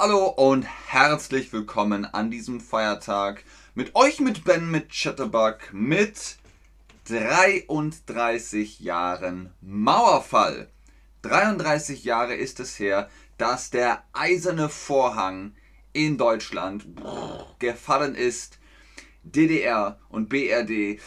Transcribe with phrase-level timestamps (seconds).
[0.00, 3.42] hallo und herzlich willkommen an diesem Feiertag
[3.74, 6.36] mit euch, mit Ben, mit Chatterbug, mit
[7.08, 10.68] 33 Jahren Mauerfall.
[11.22, 15.56] 33 Jahre ist es her, dass der eiserne Vorhang
[15.92, 16.86] in Deutschland
[17.58, 18.60] gefallen ist.
[19.24, 21.00] DDR und BRD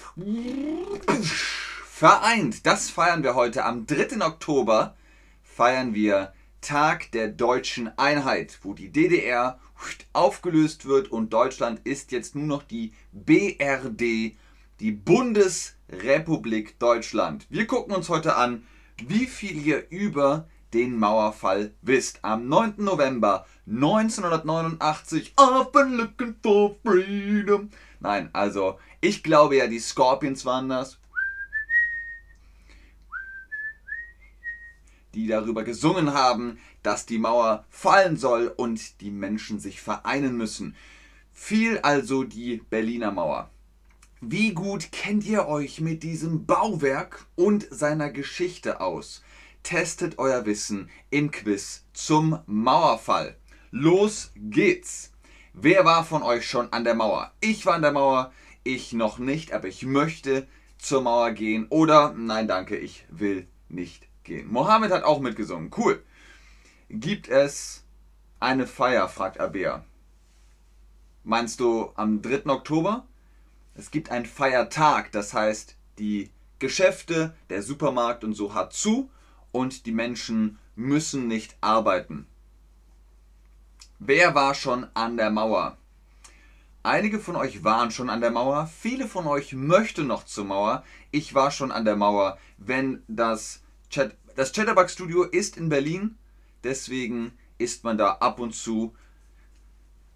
[1.85, 2.66] vereint.
[2.66, 4.20] Das feiern wir heute am 3.
[4.20, 4.98] Oktober.
[5.44, 9.60] Feiern wir Tag der deutschen Einheit, wo die DDR
[10.14, 14.38] aufgelöst wird und Deutschland ist jetzt nur noch die BRD,
[14.80, 17.48] die Bundesrepublik Deutschland.
[17.50, 18.64] Wir gucken uns heute an,
[19.05, 22.24] wie viel ihr über den Mauerfall wisst.
[22.24, 22.76] Am 9.
[22.78, 27.70] November 1989, I've been looking for freedom.
[28.00, 31.01] Nein, also ich glaube ja, die Scorpions waren das.
[35.13, 40.76] Die darüber gesungen haben, dass die Mauer fallen soll und die Menschen sich vereinen müssen.
[41.31, 43.49] Fiel also die Berliner Mauer.
[44.21, 49.23] Wie gut kennt ihr euch mit diesem Bauwerk und seiner Geschichte aus?
[49.63, 53.35] Testet euer Wissen im Quiz zum Mauerfall.
[53.71, 55.12] Los geht's!
[55.54, 57.34] Wer war von euch schon an der Mauer?
[57.41, 58.32] Ich war an der Mauer,
[58.63, 61.67] ich noch nicht, aber ich möchte zur Mauer gehen.
[61.70, 64.52] Oder nein, danke, ich will nicht gehen.
[64.52, 65.72] Mohammed hat auch mitgesungen.
[65.75, 66.03] Cool.
[66.90, 67.84] Gibt es
[68.40, 69.84] eine Feier, fragt Abea.
[71.24, 72.47] Meinst du am 3.
[72.47, 73.06] Oktober?
[73.75, 79.09] Es gibt einen Feiertag, das heißt, die Geschäfte, der Supermarkt und so hat zu
[79.52, 82.28] und die Menschen müssen nicht arbeiten.
[84.00, 85.78] Wer war schon an der Mauer?
[86.84, 90.84] Einige von euch waren schon an der Mauer, viele von euch möchten noch zur Mauer.
[91.12, 96.18] Ich war schon an der Mauer, wenn das Chat, das Chatterbug Studio ist in Berlin,
[96.64, 98.94] deswegen ist man da ab und zu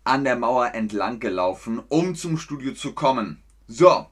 [0.03, 3.41] an der Mauer entlang gelaufen, um zum Studio zu kommen.
[3.67, 4.07] So,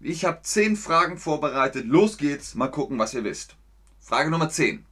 [0.00, 1.86] ich habe 10 Fragen vorbereitet.
[1.86, 3.56] Los geht's, mal gucken, was ihr wisst.
[3.98, 4.84] Frage Nummer 10.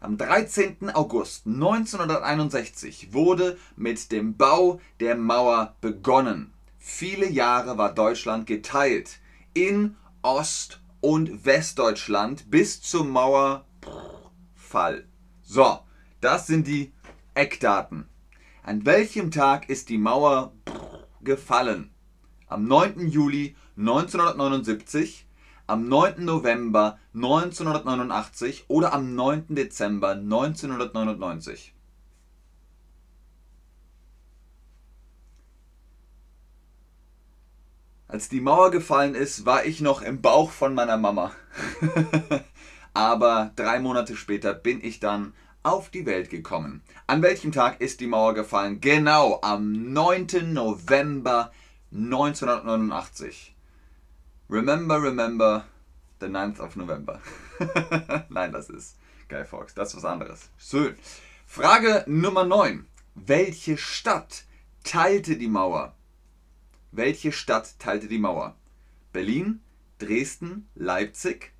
[0.00, 0.90] Am 13.
[0.90, 6.52] August 1961 wurde mit dem Bau der Mauer begonnen.
[6.78, 9.20] Viele Jahre war Deutschland geteilt
[9.54, 13.10] in Ost- und Westdeutschland bis zum
[14.72, 15.04] Mauerfall.
[15.42, 15.80] So,
[16.20, 16.92] das sind die
[17.34, 18.08] Eckdaten.
[18.62, 20.52] An welchem Tag ist die Mauer
[21.20, 21.90] gefallen?
[22.46, 23.08] Am 9.
[23.08, 25.26] Juli 1979,
[25.66, 26.24] am 9.
[26.24, 29.54] November 1989 oder am 9.
[29.54, 31.74] Dezember 1999?
[38.08, 41.32] Als die Mauer gefallen ist, war ich noch im Bauch von meiner Mama.
[42.94, 45.32] Aber drei Monate später bin ich dann
[45.62, 46.82] auf die Welt gekommen.
[47.06, 48.80] An welchem Tag ist die Mauer gefallen?
[48.80, 50.52] Genau, am 9.
[50.52, 51.52] November
[51.92, 53.54] 1989.
[54.50, 55.64] Remember, remember,
[56.20, 57.20] the 9th of November.
[58.28, 58.96] Nein, das ist
[59.28, 60.50] Guy Fawkes, das ist was anderes.
[60.58, 60.96] Schön.
[61.46, 62.86] Frage Nummer 9.
[63.14, 64.44] Welche Stadt
[64.84, 65.94] teilte die Mauer?
[66.90, 68.56] Welche Stadt teilte die Mauer?
[69.12, 69.60] Berlin,
[69.98, 71.52] Dresden, Leipzig?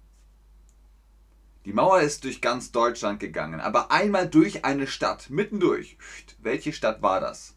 [1.65, 5.97] Die Mauer ist durch ganz Deutschland gegangen, aber einmal durch eine Stadt, mittendurch.
[6.41, 7.55] Welche Stadt war das?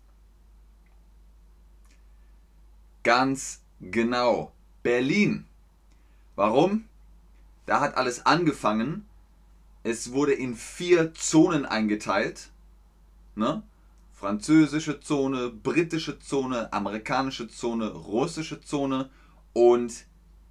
[3.04, 4.52] Ganz genau,
[4.84, 5.48] Berlin.
[6.36, 6.86] Warum?
[7.66, 9.08] Da hat alles angefangen.
[9.84, 12.52] Es wurde in vier Zonen eingeteilt.
[13.36, 13.64] Ne?
[14.16, 19.10] französische Zone, britische Zone, amerikanische Zone, russische Zone
[19.54, 20.06] und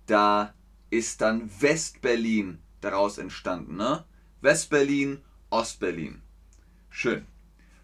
[0.07, 0.55] da
[0.91, 3.77] ist dann Westberlin daraus entstanden.
[3.77, 4.05] Ne?
[4.41, 6.23] Westberlin, Ostberlin.
[6.91, 7.27] Schön.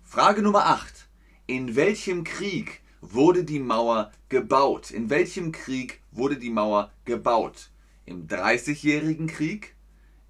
[0.03, 1.09] Frage Nummer 8.
[1.47, 4.91] In welchem Krieg wurde die Mauer gebaut?
[4.91, 7.71] In welchem Krieg wurde die Mauer gebaut?
[8.05, 9.75] Im Dreißigjährigen Krieg,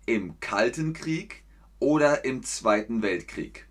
[0.06, 1.44] im Kalten Krieg
[1.78, 3.69] oder im Zweiten Weltkrieg?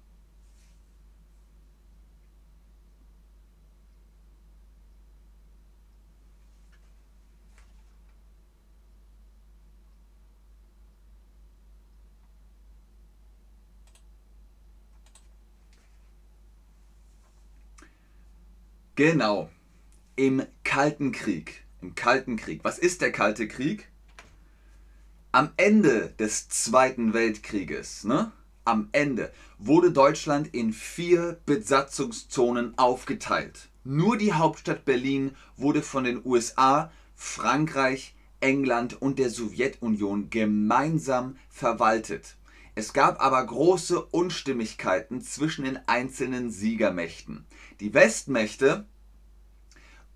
[19.00, 19.50] Genau.
[20.18, 21.64] Im Kalten Krieg.
[21.82, 22.60] Im Kalten Krieg.
[22.64, 23.88] Was ist der Kalte Krieg?
[25.32, 28.34] Am Ende des Zweiten Weltkrieges, ne?
[28.66, 33.70] Am Ende wurde Deutschland in vier Besatzungszonen aufgeteilt.
[33.86, 42.36] Nur die Hauptstadt Berlin wurde von den USA, Frankreich, England und der Sowjetunion gemeinsam verwaltet.
[42.76, 47.46] Es gab aber große Unstimmigkeiten zwischen den einzelnen Siegermächten.
[47.80, 48.86] Die Westmächte,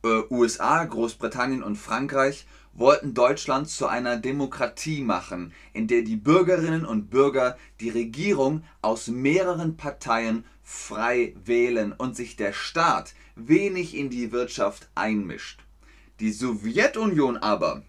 [0.04, 6.86] äh, USA, Großbritannien und Frankreich, wollten Deutschland zu einer Demokratie machen, in der die Bürgerinnen
[6.86, 14.10] und Bürger die Regierung aus mehreren Parteien frei wählen und sich der Staat wenig in
[14.10, 15.62] die Wirtschaft einmischt.
[16.20, 17.84] Die Sowjetunion aber,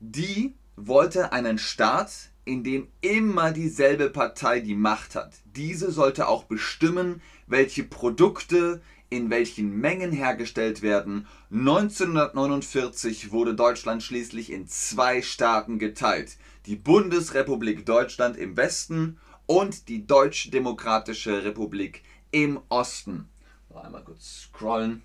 [0.00, 5.34] die wollte einen Staat, in dem immer dieselbe Partei die Macht hat.
[5.56, 11.26] Diese sollte auch bestimmen, welche Produkte in welchen Mengen hergestellt werden.
[11.50, 16.38] 1949 wurde Deutschland schließlich in zwei Staaten geteilt.
[16.66, 23.28] Die Bundesrepublik Deutschland im Westen und die Deutsch-Demokratische Republik im Osten.
[23.74, 25.02] Einmal kurz scrollen.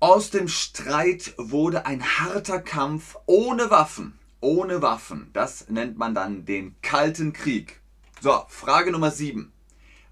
[0.00, 4.18] Aus dem Streit wurde ein harter Kampf ohne Waffen.
[4.44, 5.30] Ohne Waffen.
[5.32, 7.80] Das nennt man dann den Kalten Krieg.
[8.20, 9.50] So, Frage Nummer 7.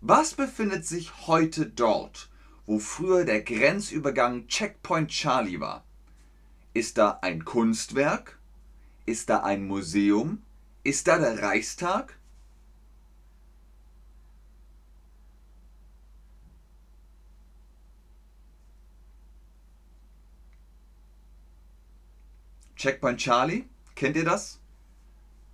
[0.00, 2.31] Was befindet sich heute dort,
[2.64, 5.84] wo früher der Grenzübergang Checkpoint Charlie war?
[6.73, 8.38] Ist da ein Kunstwerk?
[9.05, 10.43] Ist da ein Museum?
[10.82, 12.19] Ist da der Reichstag?
[22.76, 24.61] Checkpoint Charlie, kennt ihr das?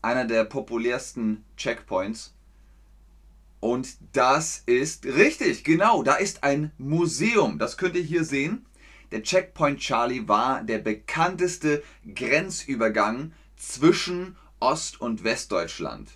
[0.03, 2.35] Einer der populärsten Checkpoints
[3.61, 7.59] und das ist richtig, genau, da ist ein Museum.
[7.59, 8.65] Das könnt ihr hier sehen.
[9.11, 11.83] Der Checkpoint Charlie war der bekannteste
[12.15, 16.11] Grenzübergang zwischen Ost- und Westdeutschland.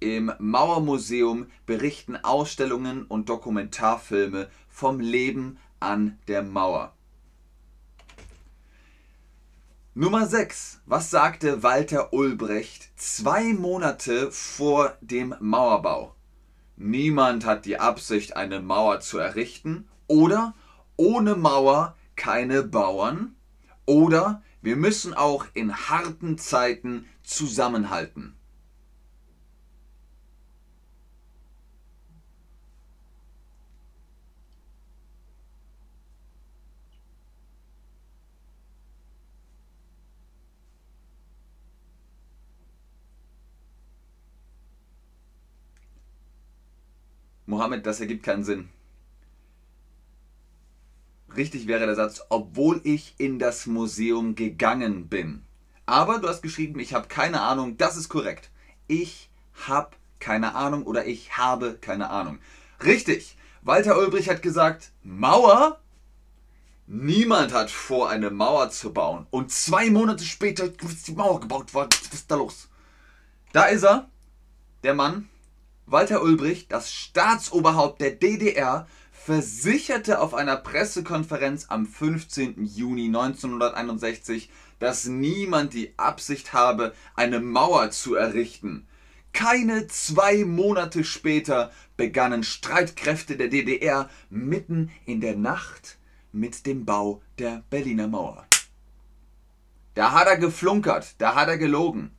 [0.00, 6.94] Im Mauermuseum berichten Ausstellungen und Dokumentarfilme vom Leben an der Mauer.
[10.00, 10.82] Nummer 6.
[10.86, 16.14] Was sagte Walter Ulbricht zwei Monate vor dem Mauerbau?
[16.76, 20.54] niemand hat die Absicht, eine Mauer zu errichten oder
[20.96, 23.34] ohne Mauer keine Bauern
[23.86, 28.37] oder wir müssen auch in harten Zeiten zusammenhalten.
[47.48, 48.68] Mohammed, das ergibt keinen Sinn.
[51.34, 55.42] Richtig wäre der Satz, obwohl ich in das Museum gegangen bin.
[55.86, 57.78] Aber du hast geschrieben, ich habe keine Ahnung.
[57.78, 58.50] Das ist korrekt.
[58.86, 59.30] Ich
[59.66, 62.38] habe keine Ahnung oder ich habe keine Ahnung.
[62.84, 63.38] Richtig.
[63.62, 65.80] Walter Ulbrich hat gesagt, Mauer?
[66.86, 69.26] Niemand hat vor, eine Mauer zu bauen.
[69.30, 71.90] Und zwei Monate später ist die Mauer gebaut worden.
[72.02, 72.68] Was ist da los?
[73.52, 74.10] Da ist er,
[74.82, 75.30] der Mann,
[75.90, 82.62] Walter Ulbricht, das Staatsoberhaupt der DDR, versicherte auf einer Pressekonferenz am 15.
[82.66, 84.50] Juni 1961,
[84.80, 88.86] dass niemand die Absicht habe, eine Mauer zu errichten.
[89.32, 95.96] Keine zwei Monate später begannen Streitkräfte der DDR mitten in der Nacht
[96.32, 98.46] mit dem Bau der Berliner Mauer.
[99.94, 102.10] Da hat er geflunkert, da hat er gelogen.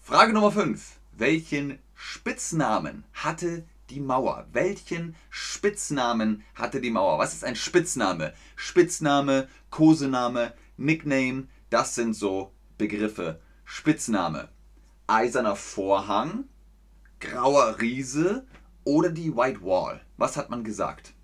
[0.00, 0.97] Frage Nummer 5.
[1.18, 4.46] Welchen Spitznamen hatte die Mauer?
[4.52, 7.18] Welchen Spitznamen hatte die Mauer?
[7.18, 8.34] Was ist ein Spitzname?
[8.54, 13.40] Spitzname, Kosename, Nickname, das sind so Begriffe.
[13.64, 14.48] Spitzname.
[15.08, 16.44] Eiserner Vorhang,
[17.18, 18.46] grauer Riese
[18.84, 20.00] oder die White Wall.
[20.18, 21.14] Was hat man gesagt?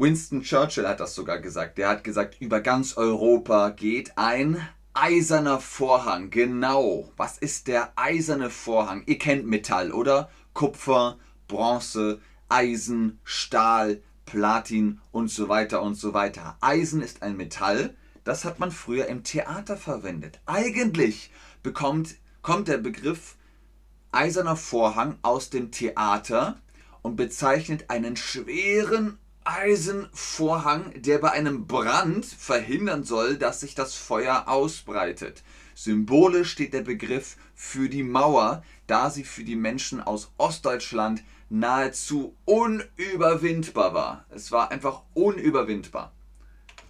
[0.00, 1.76] Winston Churchill hat das sogar gesagt.
[1.76, 6.30] Der hat gesagt, über ganz Europa geht ein eiserner Vorhang.
[6.30, 7.12] Genau.
[7.18, 9.02] Was ist der eiserne Vorhang?
[9.04, 10.30] Ihr kennt Metall, oder?
[10.54, 16.56] Kupfer, Bronze, Eisen, Stahl, Platin und so weiter und so weiter.
[16.62, 20.40] Eisen ist ein Metall, das hat man früher im Theater verwendet.
[20.46, 21.30] Eigentlich
[21.62, 23.36] bekommt, kommt der Begriff
[24.12, 26.58] eiserner Vorhang aus dem Theater
[27.02, 29.18] und bezeichnet einen schweren
[29.50, 35.42] Eisenvorhang, der bei einem Brand verhindern soll, dass sich das Feuer ausbreitet.
[35.74, 42.36] Symbolisch steht der Begriff für die Mauer, da sie für die Menschen aus Ostdeutschland nahezu
[42.44, 44.24] unüberwindbar war.
[44.30, 46.12] Es war einfach unüberwindbar.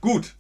[0.03, 0.37] Gut.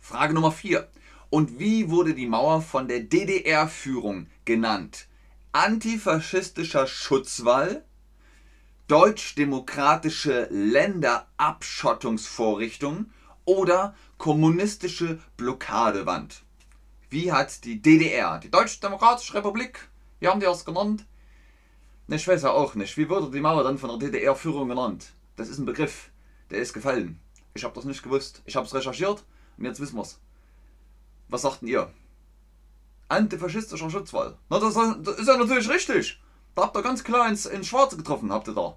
[0.00, 0.88] Frage Nummer 4.
[1.28, 5.08] Und wie wurde die Mauer von der DDR-Führung genannt?
[5.52, 7.84] Antifaschistischer Schutzwall,
[8.88, 13.06] deutsch-demokratische Länderabschottungsvorrichtung
[13.44, 16.42] oder kommunistische Blockadewand.
[17.10, 19.90] Wie hat die DDR, die Deutsche Demokratische Republik,
[20.20, 21.04] wie haben die das genannt?
[22.06, 22.96] Ne, ich weiß ja auch nicht.
[22.96, 25.12] Wie wurde die Mauer dann von der DDR-Führung genannt?
[25.36, 26.08] Das ist ein Begriff,
[26.50, 27.20] der ist gefallen.
[27.52, 28.40] Ich habe das nicht gewusst.
[28.46, 29.22] Ich habe es recherchiert
[29.58, 30.18] und jetzt wissen wir es.
[31.28, 31.92] Was sagten ihr?
[33.08, 34.38] Antifaschistischer Schutzwall.
[34.48, 36.18] Na, das, das ist ja natürlich richtig.
[36.58, 38.76] Da habt ihr ganz klar ins, ins Schwarze getroffen, habt ihr da.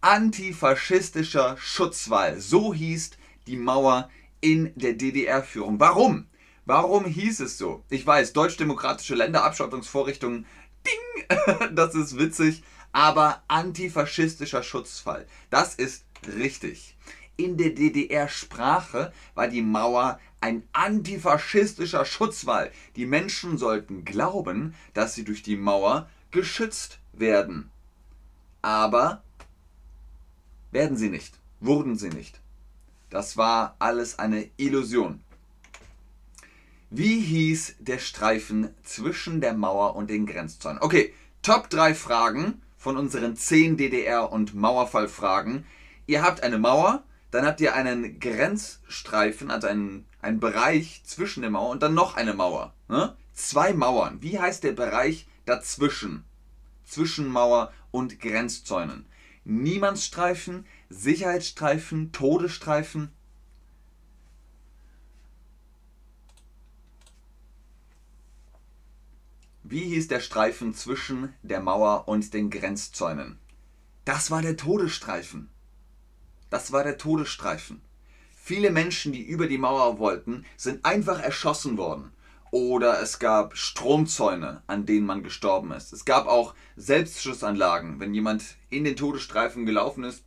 [0.00, 2.40] Antifaschistischer Schutzwall.
[2.40, 3.12] So hieß
[3.46, 4.10] die Mauer
[4.40, 5.78] in der DDR-Führung.
[5.78, 6.26] Warum?
[6.64, 7.84] Warum hieß es so?
[7.90, 10.46] Ich weiß, deutsch-demokratische Länderabschottungsvorrichtungen,
[10.84, 16.96] ding, das ist witzig, aber antifaschistischer Schutzfall, das ist richtig.
[17.36, 22.72] In der DDR-Sprache war die Mauer ein antifaschistischer Schutzwall.
[22.96, 27.70] Die Menschen sollten glauben, dass sie durch die Mauer geschützt werden.
[28.60, 29.22] Aber
[30.70, 32.40] werden sie nicht, wurden sie nicht.
[33.08, 35.22] Das war alles eine Illusion.
[36.90, 40.82] Wie hieß der Streifen zwischen der Mauer und den Grenzzäunen?
[40.82, 45.64] Okay, Top 3 Fragen von unseren 10 DDR- und Mauerfallfragen.
[46.06, 51.50] Ihr habt eine Mauer, dann habt ihr einen Grenzstreifen, also einen, einen Bereich zwischen der
[51.50, 52.74] Mauer und dann noch eine Mauer.
[52.88, 53.16] Ne?
[53.32, 54.18] Zwei Mauern.
[54.20, 56.25] Wie heißt der Bereich dazwischen?
[56.86, 59.04] Zwischen Mauer und Grenzzäunen.
[59.44, 63.10] Niemandsstreifen, Sicherheitsstreifen, Todesstreifen,
[69.68, 73.36] Wie hieß der Streifen zwischen der Mauer und den Grenzzäunen?
[74.04, 75.48] Das war der Todesstreifen.
[76.50, 77.80] Das war der Todesstreifen.
[78.40, 82.12] Viele Menschen, die über die Mauer wollten, sind einfach erschossen worden.
[82.56, 85.92] Oder es gab Stromzäune, an denen man gestorben ist.
[85.92, 88.00] Es gab auch Selbstschussanlagen.
[88.00, 90.24] Wenn jemand in den Todesstreifen gelaufen ist,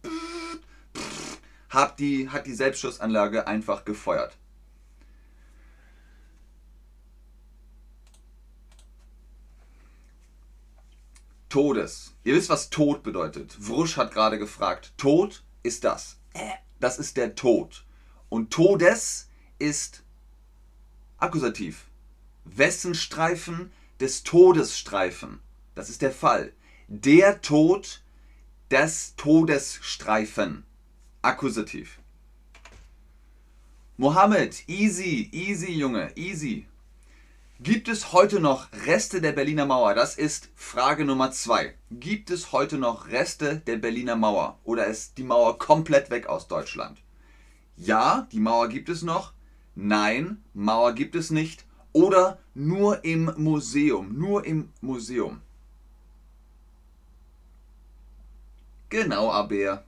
[1.70, 4.38] hat die, hat die Selbstschussanlage einfach gefeuert.
[11.50, 12.14] Todes.
[12.24, 13.58] Ihr wisst, was Tod bedeutet.
[13.60, 14.94] Wrusch hat gerade gefragt.
[14.98, 16.20] Tod ist das.
[16.80, 17.88] Das ist der Tod.
[18.30, 20.04] Und Todes ist
[21.18, 21.89] Akkusativ.
[22.58, 23.72] Wessen Streifen?
[24.00, 25.40] Des Todesstreifen.
[25.76, 26.54] Das ist der Fall.
[26.88, 28.02] Der Tod
[28.72, 30.66] des Todesstreifen.
[31.22, 32.00] Akkusativ.
[33.98, 36.66] Mohammed, easy, easy, Junge, easy.
[37.60, 39.94] Gibt es heute noch Reste der Berliner Mauer?
[39.94, 41.76] Das ist Frage Nummer zwei.
[41.92, 44.58] Gibt es heute noch Reste der Berliner Mauer?
[44.64, 47.00] Oder ist die Mauer komplett weg aus Deutschland?
[47.76, 49.34] Ja, die Mauer gibt es noch.
[49.76, 51.66] Nein, Mauer gibt es nicht.
[51.94, 54.18] Oder nur im Museum.
[54.18, 55.42] Nur im Museum.
[58.90, 59.84] Genau, Aber.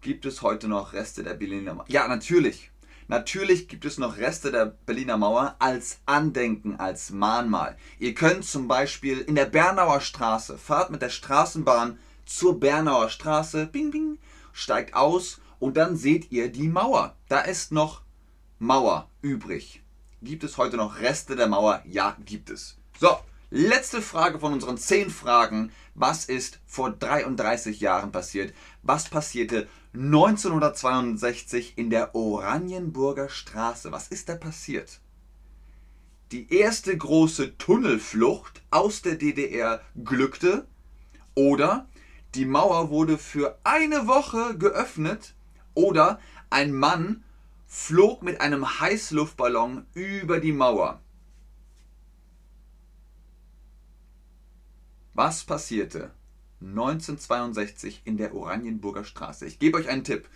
[0.00, 1.84] Gibt es heute noch Reste der Berliner Mauer?
[1.88, 2.72] Ja, natürlich.
[3.06, 7.76] Natürlich gibt es noch Reste der Berliner Mauer als Andenken, als Mahnmal.
[7.98, 13.66] Ihr könnt zum Beispiel in der Bernauer Straße, fahrt mit der Straßenbahn zur Bernauer Straße,
[13.66, 14.18] bing, bing,
[14.52, 17.16] steigt aus und dann seht ihr die Mauer.
[17.28, 18.02] Da ist noch
[18.58, 19.82] Mauer übrig.
[20.22, 21.82] Gibt es heute noch Reste der Mauer?
[21.84, 22.78] Ja, gibt es.
[22.98, 23.18] So,
[23.54, 25.72] Letzte Frage von unseren 10 Fragen.
[25.94, 28.54] Was ist vor 33 Jahren passiert?
[28.82, 33.92] Was passierte 1962 in der Oranienburger Straße?
[33.92, 35.00] Was ist da passiert?
[36.32, 40.66] Die erste große Tunnelflucht aus der DDR glückte
[41.34, 41.86] oder
[42.34, 45.34] die Mauer wurde für eine Woche geöffnet
[45.74, 46.18] oder
[46.50, 47.24] ein Mann
[47.66, 51.00] flog mit einem Heißluftballon über die Mauer.
[55.14, 56.10] Was passierte
[56.60, 59.46] 1962 in der Oranienburger Straße?
[59.46, 60.28] Ich gebe euch einen Tipp.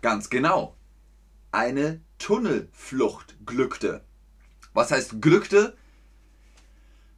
[0.00, 0.74] Ganz genau.
[1.50, 4.02] Eine Tunnelflucht glückte.
[4.72, 5.76] Was heißt glückte?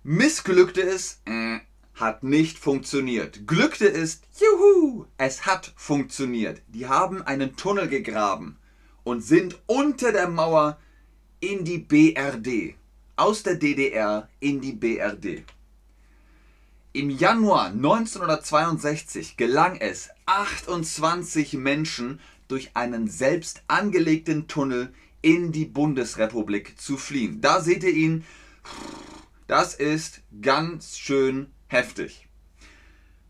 [0.02, 1.60] Missglückte äh,
[1.94, 3.46] hat nicht funktioniert.
[3.46, 6.60] Glückte ist, juhu, es hat funktioniert.
[6.66, 8.58] Die haben einen Tunnel gegraben
[9.04, 10.76] und sind unter der Mauer
[11.38, 12.75] in die BRD.
[13.14, 15.44] Aus der DDR in die BRD.
[16.92, 26.78] Im Januar 1962 gelang es 28 Menschen durch einen selbst angelegten Tunnel in die Bundesrepublik
[26.80, 27.40] zu fliehen.
[27.40, 28.24] Da seht ihr ihn.
[29.46, 32.26] Das ist ganz schön heftig.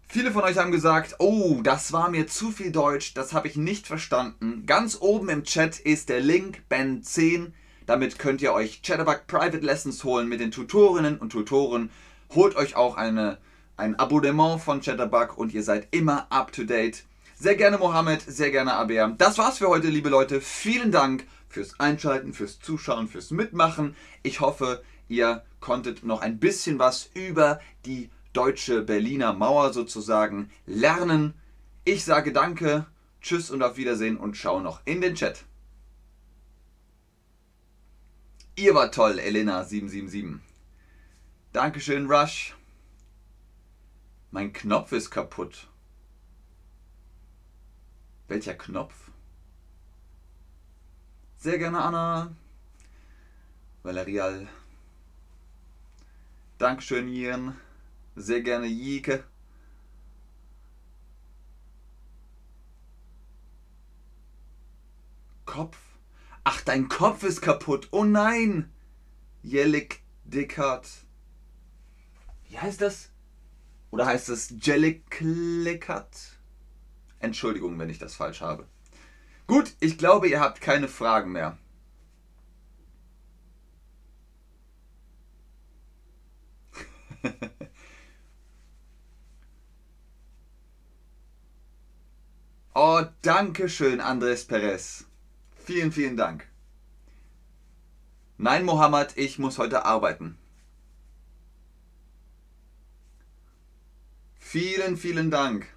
[0.09, 3.57] Viele von euch haben gesagt, oh, das war mir zu viel Deutsch, das habe ich
[3.57, 4.65] nicht verstanden.
[4.65, 7.53] Ganz oben im Chat ist der Link Ben10.
[7.87, 11.91] Damit könnt ihr euch Chatterbug Private Lessons holen mit den Tutorinnen und Tutoren.
[12.35, 13.39] Holt euch auch eine,
[13.77, 17.05] ein Abonnement von Chatterbug und ihr seid immer up to date.
[17.39, 19.09] Sehr gerne Mohammed, sehr gerne Aber.
[19.19, 20.41] Das war's für heute, liebe Leute.
[20.41, 23.95] Vielen Dank fürs Einschalten, fürs Zuschauen, fürs Mitmachen.
[24.23, 31.35] Ich hoffe, ihr konntet noch ein bisschen was über die deutsche Berliner Mauer sozusagen lernen.
[31.85, 32.87] Ich sage danke,
[33.21, 35.45] tschüss und auf Wiedersehen und schau noch in den Chat.
[38.57, 40.39] Ihr wart toll, Elena777.
[41.53, 42.57] Dankeschön, Rush.
[44.31, 45.69] Mein Knopf ist kaputt.
[48.29, 49.11] Welcher Knopf?
[51.37, 52.35] Sehr gerne, Anna.
[53.83, 54.49] Valerial.
[56.59, 57.55] Dankeschön, Jen.
[58.17, 59.23] Sehr gerne, Jike.
[65.45, 65.79] Kopf?
[66.43, 67.89] Ach, dein Kopf ist kaputt.
[67.93, 68.73] Oh nein!
[69.43, 70.89] Jellik Dickert.
[72.49, 73.11] Wie heißt das?
[73.91, 76.36] Oder heißt das Jelliklickert?
[77.21, 78.67] Entschuldigung, wenn ich das falsch habe.
[79.47, 81.57] Gut, ich glaube, ihr habt keine Fragen mehr.
[92.75, 95.05] oh, danke schön, Andres Perez.
[95.65, 96.49] Vielen, vielen Dank.
[98.39, 100.37] Nein, Mohammed, ich muss heute arbeiten.
[104.39, 105.76] Vielen, vielen Dank.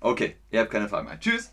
[0.00, 1.18] Okay, ihr habt keine Fragen mehr.
[1.18, 1.52] Tschüss.